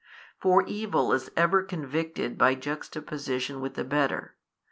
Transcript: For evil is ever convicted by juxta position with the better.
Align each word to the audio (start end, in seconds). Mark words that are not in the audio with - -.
For 0.39 0.63
evil 0.65 1.13
is 1.13 1.29
ever 1.37 1.61
convicted 1.61 2.35
by 2.35 2.55
juxta 2.55 3.03
position 3.03 3.61
with 3.61 3.75
the 3.75 3.83
better. 3.83 4.33